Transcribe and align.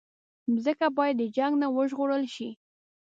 مځکه 0.51 0.87
باید 0.97 1.15
د 1.19 1.23
جنګ 1.37 1.53
نه 1.61 1.67
وژغورل 1.75 2.23
شي. 2.35 2.49